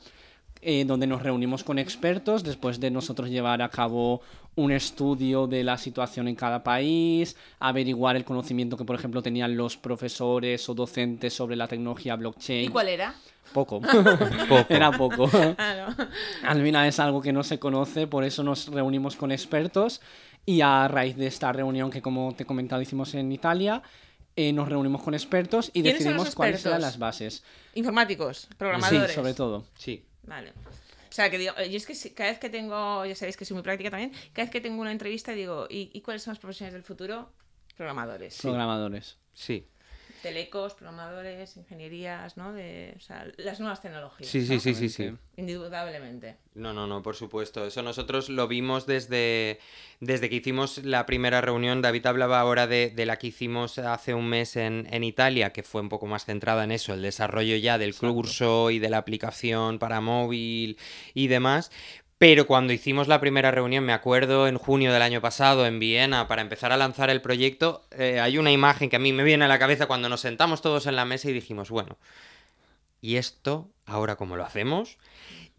[0.60, 4.20] eh, donde nos reunimos con expertos después de nosotros llevar a cabo
[4.54, 9.56] un estudio de la situación en cada país, averiguar el conocimiento que, por ejemplo, tenían
[9.56, 12.66] los profesores o docentes sobre la tecnología blockchain.
[12.66, 13.14] ¿Y cuál era?
[13.54, 13.80] Poco.
[14.48, 14.66] Poco.
[14.68, 15.30] Era poco.
[15.56, 16.48] Ah, no.
[16.48, 20.02] Al final es algo que no se conoce, por eso nos reunimos con expertos
[20.44, 23.82] y a raíz de esta reunión que, como te he comentado, hicimos en Italia,
[24.36, 26.82] eh, nos reunimos con expertos y ¿Quiénes son los decidimos cuáles eran expertos?
[26.82, 27.44] las bases.
[27.74, 29.10] Informáticos, programadores.
[29.10, 29.64] Sí, sobre todo.
[29.78, 30.04] Sí.
[30.24, 30.50] Vale.
[30.50, 33.54] O sea, que digo, yo es que cada vez que tengo, ya sabéis que soy
[33.54, 36.40] muy práctica también, cada vez que tengo una entrevista digo, ¿y, y cuáles son las
[36.40, 37.30] profesiones del futuro?
[37.76, 38.36] Programadores.
[38.42, 39.16] Programadores.
[39.32, 39.68] Sí.
[40.24, 42.54] Telecos, programadores, ingenierías, ¿no?
[42.54, 44.30] De, o sea, las nuevas tecnologías.
[44.30, 44.60] Sí, sí, ¿no?
[44.60, 45.12] sí, sí, sí.
[45.36, 46.38] Indudablemente.
[46.54, 47.66] No, no, no, por supuesto.
[47.66, 49.60] Eso nosotros lo vimos desde,
[50.00, 51.82] desde que hicimos la primera reunión.
[51.82, 55.62] David hablaba ahora de, de la que hicimos hace un mes en, en Italia, que
[55.62, 58.96] fue un poco más centrada en eso, el desarrollo ya del curso y de la
[58.96, 60.78] aplicación para móvil
[61.12, 61.70] y demás.
[62.26, 66.26] Pero cuando hicimos la primera reunión, me acuerdo, en junio del año pasado en Viena,
[66.26, 69.44] para empezar a lanzar el proyecto, eh, hay una imagen que a mí me viene
[69.44, 71.98] a la cabeza cuando nos sentamos todos en la mesa y dijimos, bueno,
[73.02, 74.96] ¿y esto ahora cómo lo hacemos?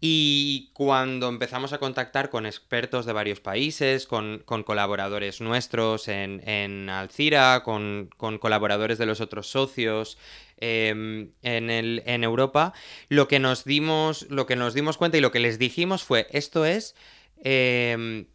[0.00, 7.62] Y cuando empezamos a contactar con expertos de varios países, con, colaboradores nuestros en, Alcira,
[7.62, 10.18] con colaboradores de los otros socios
[10.58, 12.72] em, en, el, en Europa,
[13.08, 16.26] lo que, nos dimos, lo que nos dimos cuenta y lo que les dijimos fue,
[16.30, 16.94] esto es,
[17.42, 18.26] em,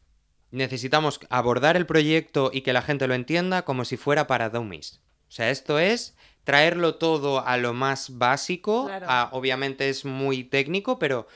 [0.52, 5.02] necesitamos abordar el proyecto y que la gente lo entienda como si fuera para dummies.
[5.28, 9.06] O sea, esto es traerlo todo a lo más básico, Claro.
[9.10, 11.28] a- obviamente es muy técnico, pero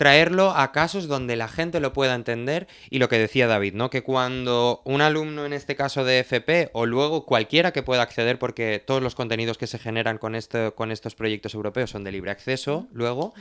[0.00, 3.90] traerlo a casos donde la gente lo pueda entender y lo que decía David, ¿no?
[3.90, 8.38] Que cuando un alumno en este caso de FP o luego cualquiera que pueda acceder
[8.38, 12.12] porque todos los contenidos que se generan con, esto, con estos proyectos europeos son de
[12.12, 13.34] libre acceso, luego,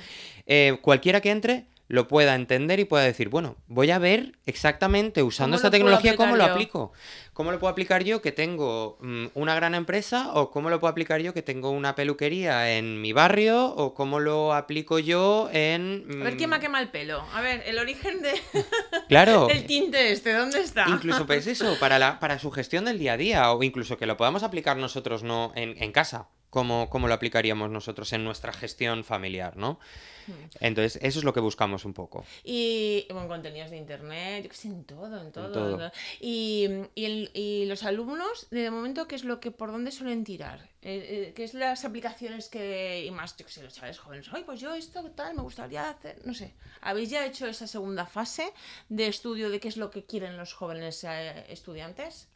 [0.47, 5.23] eh, cualquiera que entre lo pueda entender y pueda decir, bueno, voy a ver exactamente
[5.23, 6.51] usando ¿Cómo esta tecnología cómo lo yo?
[6.51, 6.93] aplico.
[7.33, 10.31] ¿Cómo lo puedo aplicar yo que tengo mm, una gran empresa?
[10.33, 13.73] ¿O cómo lo puedo aplicar yo que tengo una peluquería en mi barrio?
[13.75, 16.05] ¿O cómo lo aplico yo en...
[16.21, 17.25] A ver, ¿quién mm, me ha quemado el pelo?
[17.33, 18.39] A ver, el origen de...
[19.09, 19.47] Claro.
[19.49, 20.85] el tinte este, ¿dónde está?
[20.87, 24.05] Incluso pues eso, para, la, para su gestión del día a día, o incluso que
[24.05, 28.51] lo podamos aplicar nosotros no en, en casa, como, como lo aplicaríamos nosotros en nuestra
[28.53, 29.79] gestión familiar, ¿no?
[30.27, 30.31] Hmm.
[30.61, 32.25] Entonces, eso es lo que buscamos un poco.
[32.43, 35.51] Y bueno, contenidos de internet, yo qué sé, en todo, en todo.
[35.51, 35.77] todo.
[35.77, 35.91] ¿no?
[36.19, 40.23] Y, y, el- y los alumnos, de momento, ¿qué es lo que, por dónde suelen
[40.23, 40.59] tirar?
[40.81, 44.27] Eh, eh, ¿Qué es las aplicaciones que, y más, yo qué sé, los chavales jóvenes,
[44.31, 46.53] ay, pues yo esto, tal, me gustaría hacer, no sé.
[46.81, 48.51] ¿Habéis ya hecho esa segunda fase
[48.87, 52.27] de estudio de qué es lo que quieren los jóvenes eh, estudiantes?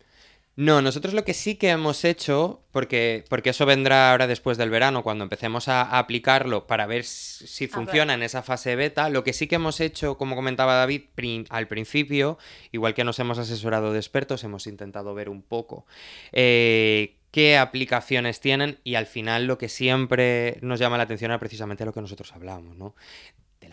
[0.55, 4.69] No, nosotros lo que sí que hemos hecho, porque, porque eso vendrá ahora después del
[4.69, 9.09] verano, cuando empecemos a, a aplicarlo para ver si si funciona en esa fase beta,
[9.09, 12.37] lo que sí que hemos hecho, como comentaba David, prin- al principio,
[12.71, 15.87] igual que nos hemos asesorado de expertos, hemos intentado ver un poco
[16.31, 21.39] eh, qué aplicaciones tienen y al final lo que siempre nos llama la atención era
[21.39, 22.93] precisamente lo que nosotros hablamos, ¿no?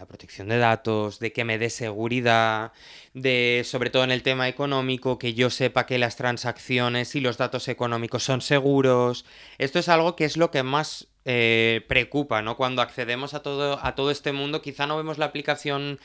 [0.00, 2.72] La protección de datos, de que me dé seguridad,
[3.12, 7.36] de sobre todo en el tema económico, que yo sepa que las transacciones y los
[7.36, 9.26] datos económicos son seguros.
[9.58, 12.56] Esto es algo que es lo que más eh, preocupa, ¿no?
[12.56, 16.00] Cuando accedemos a todo, a todo este mundo, quizá no vemos la aplicación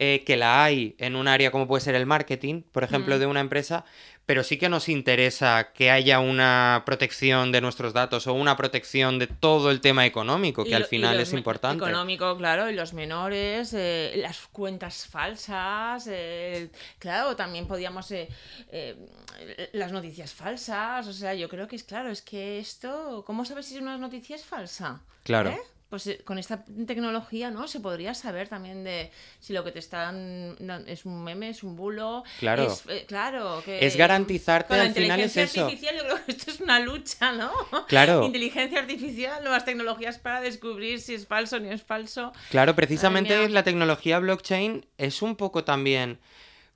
[0.00, 3.18] eh, que la hay en un área como puede ser el marketing, por ejemplo, Mm.
[3.20, 3.84] de una empresa,
[4.28, 9.18] pero sí que nos interesa que haya una protección de nuestros datos o una protección
[9.18, 11.82] de todo el tema económico, que al final es importante.
[11.82, 18.10] Económico, claro, y los menores, eh, las cuentas falsas, eh, claro, también podíamos...
[18.10, 18.28] eh,
[18.70, 18.96] eh,
[19.72, 23.64] las noticias falsas, o sea, yo creo que es claro, es que esto, ¿cómo sabes
[23.64, 25.00] si una noticia es falsa?
[25.22, 25.56] Claro.
[25.88, 27.66] Pues eh, con esta tecnología, ¿no?
[27.66, 30.56] Se podría saber también de si lo que te están...
[30.86, 32.24] es un meme, es un bulo.
[32.38, 32.66] Claro.
[32.66, 33.62] Es, eh, claro.
[33.64, 35.64] Que, Es garantizarte, con la al final es inteligencia eso.
[35.64, 37.50] artificial yo creo que esto es una lucha, ¿no?
[37.86, 38.22] Claro.
[38.26, 42.32] Inteligencia artificial, nuevas tecnologías para descubrir si es falso o no es falso.
[42.50, 46.18] Claro, precisamente la tecnología blockchain es un poco también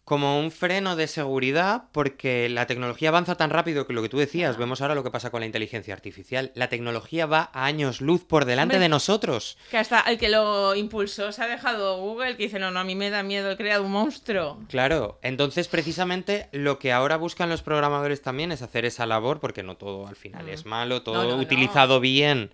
[0.04, 4.18] como un freno de seguridad porque la tecnología avanza tan rápido que lo que tú
[4.18, 6.50] decías, vemos ahora lo que pasa con la inteligencia artificial.
[6.56, 8.84] La tecnología va a años luz por delante Hombre.
[8.84, 9.56] de nosotros.
[9.70, 12.84] Que hasta el que lo impulsó se ha dejado Google, que dice, no, no, a
[12.84, 14.58] mí me da miedo, he creado un monstruo.
[14.68, 19.62] Claro, entonces precisamente lo que ahora buscan los programadores también es hacer esa labor, porque
[19.62, 20.48] no todo al final Mm.
[20.48, 21.42] es malo, todo No, no, no.
[21.42, 22.50] utilizado bien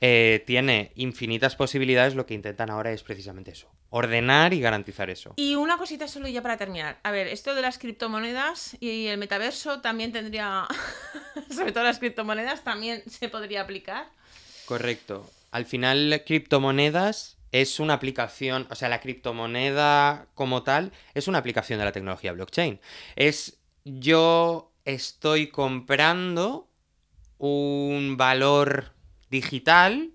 [0.00, 5.34] eh, tiene infinitas posibilidades, lo que intentan ahora es precisamente eso, ordenar y garantizar eso.
[5.36, 6.98] Y una cosita solo ya para terminar.
[7.02, 10.66] A ver, esto de las criptomonedas y el metaverso también tendría,
[11.50, 14.06] sobre todo las criptomonedas, también se podría aplicar.
[14.66, 15.28] Correcto.
[15.50, 21.78] Al final, criptomonedas es una aplicación, o sea, la criptomoneda como tal es una aplicación
[21.78, 22.80] de la tecnología blockchain.
[23.16, 26.68] Es yo estoy comprando
[27.38, 28.92] un valor
[29.30, 30.10] digital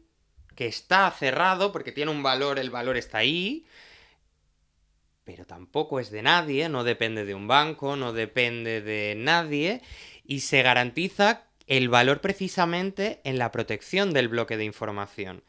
[0.55, 3.65] que está cerrado porque tiene un valor, el valor está ahí,
[5.23, 9.81] pero tampoco es de nadie, no depende de un banco, no depende de nadie
[10.25, 15.43] y se garantiza el valor precisamente en la protección del bloque de información.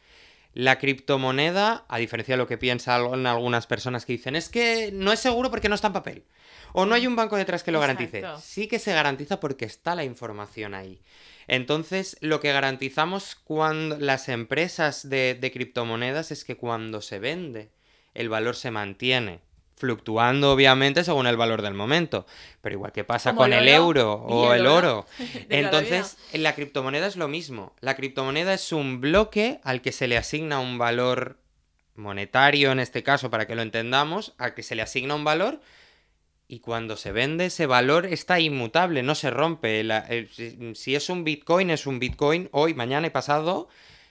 [0.54, 5.12] La criptomoneda, a diferencia de lo que piensan algunas personas que dicen, es que no
[5.12, 6.24] es seguro porque no está en papel.
[6.72, 8.24] O no hay un banco detrás que lo garantice.
[8.40, 11.00] Sí que se garantiza porque está la información ahí.
[11.48, 17.70] Entonces, lo que garantizamos cuando las empresas de, de criptomonedas es que cuando se vende,
[18.14, 19.40] el valor se mantiene.
[19.84, 22.26] Fluctuando, obviamente, según el valor del momento.
[22.62, 25.06] Pero igual que pasa Como con el euro o el el oro
[25.50, 27.74] Entonces, en la criptomoneda es lo mismo.
[27.80, 31.38] La criptomoneda es un bloque al que se le asigna un valor
[31.96, 35.60] monetario, en este caso, para que lo entendamos, al que se le asigna un valor
[36.48, 39.82] y cuando se vende ese valor está inmutable, no se rompe.
[39.84, 40.28] La- el-
[40.74, 43.68] si- es un Bitcoin, es un Bitcoin hoy, mañana y pasado.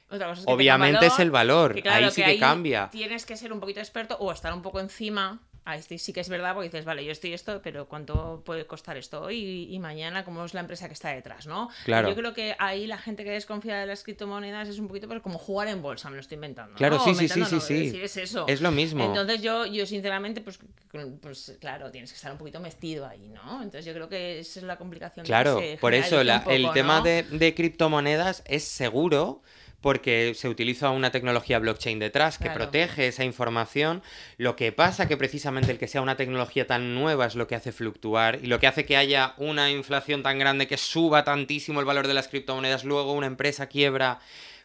[0.09, 2.89] Otra cosa es que Obviamente es el valor, que claro, ahí sí que ahí cambia.
[2.91, 5.41] Tienes que ser un poquito experto o estar un poco encima.
[5.65, 8.65] Ahí sí- sí que es verdad, porque dices, vale, yo estoy esto, pero ¿cuánto puede
[8.65, 9.37] costar esto hoy
[9.69, 10.25] y, y mañana?
[10.25, 11.69] ¿Cómo es la empresa que está detrás, no?
[11.85, 12.09] Claro.
[12.09, 15.21] Yo creo que ahí la gente que desconfía de las criptomonedas es un poquito pues,
[15.21, 16.75] como jugar en bolsa, me lo estoy inventando.
[16.75, 17.03] Claro, ¿no?
[17.05, 17.59] sí, sí, sí, sí,
[17.91, 17.99] sí.
[18.01, 18.45] es eso.
[18.47, 19.05] Es lo mismo.
[19.05, 20.59] Entonces yo, yo sinceramente, pues,
[21.21, 23.57] pues claro, tienes que estar un poquito metido ahí, ¿no?
[23.63, 25.23] Entonces yo creo que esa es la complicación.
[25.23, 27.03] de que Claro, se por eso la- poco, el tema ¿no?
[27.03, 29.41] de, de criptomonedas es seguro
[29.83, 32.61] porque se utiliza una tecnología blockchain detrás que Claro.
[32.61, 34.01] protege esa información.
[34.37, 37.55] Lo que pasa que precisamente el que sea una tecnología tan nueva es lo que
[37.55, 41.81] hace fluctuar y lo que hace que haya una inflación tan grande que suba tantísimo
[41.81, 44.19] el valor de las criptomonedas, luego una empresa quiebra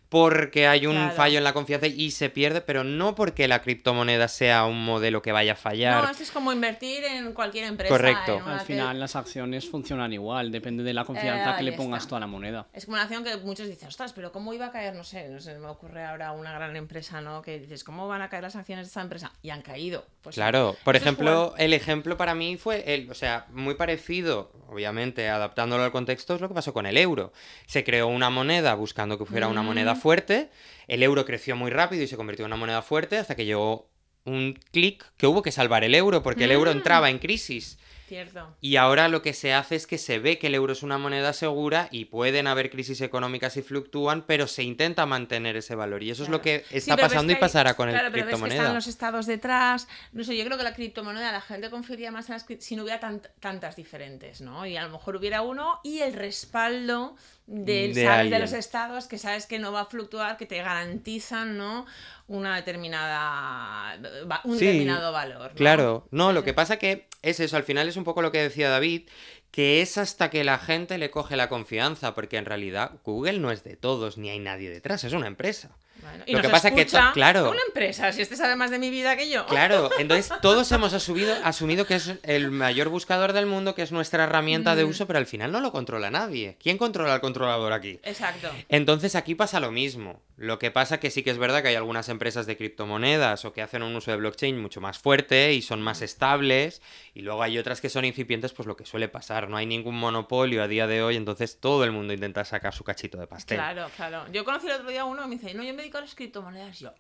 [0.09, 1.15] porque hay un Claro.
[1.15, 5.21] fallo en la confianza y se pierde, pero no porque la criptomoneda sea un modelo
[5.21, 6.03] que vaya a fallar.
[6.03, 7.93] No, esto es como invertir en cualquier empresa.
[7.93, 8.41] Correcto.
[8.47, 12.01] Al que- final las acciones funcionan igual, depende de la confianza Eh, que le pongas
[12.03, 12.11] está.
[12.11, 12.67] tú a la moneda.
[12.73, 14.95] Es como una acción que muchos dicen, ostras, pero ¿cómo iba a caer?
[14.95, 17.43] No sé, no sé, me ocurre ahora una gran empresa, ¿no?
[17.43, 19.33] Que dices, ¿cómo van a caer las acciones de esta empresa?
[19.43, 20.07] Y han caído.
[20.23, 21.61] Pues, Claro, por ejemplo, jugar.
[21.63, 26.41] el ejemplo para mí fue, el, o sea, muy parecido, obviamente adaptándolo al contexto, es
[26.41, 27.33] lo que pasó con el euro.
[27.67, 29.98] Se creó una moneda buscando que fuera una moneda.
[29.99, 30.49] Fuerte,
[30.87, 33.89] el euro creció muy rápido y se convirtió en una moneda fuerte hasta que llegó
[34.25, 36.77] un clic que hubo que salvar el euro, porque el euro Mm.
[36.77, 37.79] entraba en crisis.
[38.09, 38.57] Cierto.
[38.63, 40.97] Y ahora lo que se hace es que se ve que el euro es una
[40.99, 46.03] moneda segura y pueden haber crisis económicas y fluctúan, pero se intenta mantener ese valor.
[46.03, 48.25] Y eso es lo que está pasando y que hay- pasará con claro, el pero
[48.25, 48.63] ves que criptomoneda.
[48.63, 49.89] están los estados detrás.
[50.13, 52.85] No sé, yo creo que la criptomoneda la gente confiaría más en las si no
[52.85, 54.65] hubiera tant- tantas diferentes, ¿no?
[54.65, 57.15] Y a lo mejor hubiera uno y el respaldo
[57.47, 58.05] del, De ¿sabes?
[58.05, 58.41] de alguien.
[58.41, 61.87] los estados que sabes que no va a fluctuar, que te garantizan, ¿no?
[62.27, 63.99] Una determinada
[64.45, 65.51] un Sí, determinado valor.
[65.53, 65.57] ¿no?
[65.57, 68.43] Claro, no, lo que pasa que es eso, al final es un poco lo que
[68.43, 69.09] decía David,
[69.51, 73.51] que es hasta que la gente le coge la confianza, porque en realidad Google no
[73.51, 75.77] es de todos, ni hay nadie detrás, es una empresa.
[76.03, 77.51] Bueno, y Lo que pasa que to- escucha claro.
[77.51, 79.47] Una empresa, si este sabe más de mi vida que yo.
[79.47, 83.93] Claro, entonces todos hemos asumido, asumido que es el mayor buscador del mundo, que es
[83.93, 84.89] nuestra herramienta de Mm.
[84.89, 86.57] uso, pero al final no lo controla nadie.
[86.63, 88.01] ¿Quién controla al controlador aquí?
[88.03, 88.49] Exacto.
[88.69, 90.23] Entonces aquí pasa lo mismo.
[90.37, 93.53] Lo que pasa que sí que es verdad que hay algunas empresas de criptomonedas o
[93.53, 96.81] que hacen un uso de blockchain mucho más fuerte y son más estables
[97.13, 99.49] y luego hay otras que son incipientes, pues lo que suele pasar.
[99.49, 102.85] No hay ningún monopolio a día de hoy, entonces todo el mundo intenta sacar su
[102.85, 103.59] cachito de pastel.
[103.59, 104.27] Claro, claro.
[104.33, 106.03] Yo conocí el otro día a uno que me dice, no, yo me dedico a
[106.03, 106.79] las criptomonedas.
[106.79, 106.93] Yo,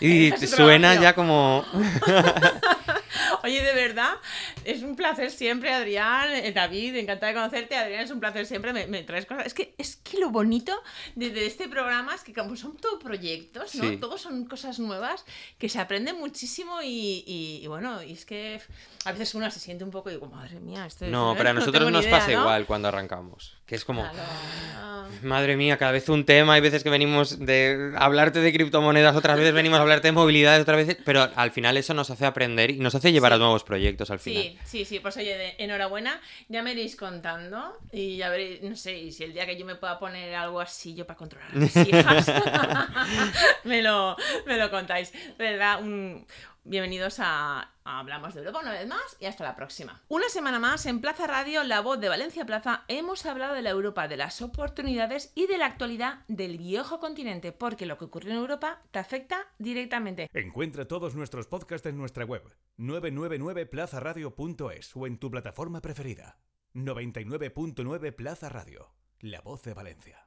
[0.00, 1.64] Y Ese te es suena ya como...
[3.44, 4.14] Oye, de verdad,
[4.64, 7.76] es un placer siempre, Adrián, eh, David, encantada de conocerte.
[7.76, 9.46] Adrián, es un placer siempre, me, me traes cosas.
[9.46, 10.72] Es que, es que lo bonito
[11.14, 13.84] de, de este programa es que como son todo proyectos, ¿no?
[13.90, 13.96] Sí.
[13.98, 15.24] Todos son cosas nuevas,
[15.58, 18.60] que se aprende muchísimo y, y- y bueno, y es que
[19.04, 21.50] a veces uno se siente un poco y digo, madre mía, esto es- No, pero
[21.50, 22.40] a nosotros ni nos idea, pasa ¿no?
[22.40, 23.58] igual cuando arrancamos.
[23.66, 24.02] Que es como...
[24.02, 25.08] Claro.
[25.22, 29.36] Madre mía, cada vez un tema, hay veces que venimos de hablarte de criptomonedas, otras
[29.38, 32.70] veces venimos a hablarte de movilidad, otras veces, pero al final eso nos hace aprender
[32.70, 34.42] y nos hace llevar a nuevos proyectos al final.
[34.42, 38.76] Sí, sí, sí, pues oye, de- enhorabuena, ya me iréis contando y ya veréis, no
[38.76, 41.50] sé, y si el día que yo me pueda poner algo así yo para controlar
[41.52, 42.30] a mis hijas,
[43.64, 44.16] me, lo,
[44.46, 45.12] me lo contáis.
[45.12, 46.26] De verdad, un...
[46.64, 50.02] bienvenidos a, Hablamos de Europa una vez más y hasta la próxima.
[50.08, 53.68] Una semana más en Plaza Radio, la voz de Valencia Plaza, hemos hablado de la
[53.70, 58.30] Europa, de las oportunidades y de la actualidad del viejo continente, porque lo que ocurre
[58.30, 60.30] en Europa te afecta directamente.
[60.32, 62.42] Encuentra todos nuestros podcasts en nuestra web
[62.78, 66.38] 999plazaradio.es o en tu plataforma preferida.
[66.74, 70.18] 99.9 Plaza Radio, la voz de Valencia.